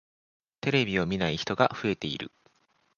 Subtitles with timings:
[0.61, 2.31] テレビを見ない人が増えている。